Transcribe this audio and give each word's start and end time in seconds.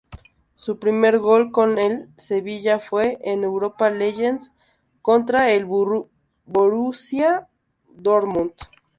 Su 0.55 0.79
primer 0.79 1.19
gol 1.19 1.51
con 1.51 1.77
el 1.77 2.09
Sevilla 2.17 2.79
fue 2.79 3.19
en 3.21 3.43
Europa 3.43 3.91
League 3.91 4.35
contra 5.03 5.51
el 5.51 5.67
Borussia 6.47 7.47
Dortmund. 7.87 8.53